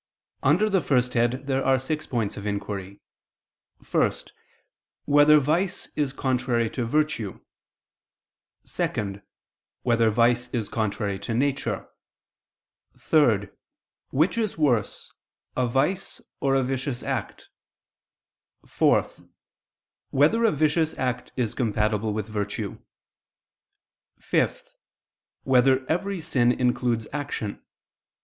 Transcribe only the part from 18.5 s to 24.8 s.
(4) Whether a vicious act is compatible with virtue? (5)